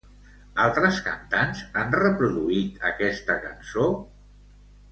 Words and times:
Altres 0.61 1.01
cantants 1.09 1.61
han 1.83 1.93
reproduït 1.99 2.89
aquesta 2.93 3.37
cançó? 3.47 3.87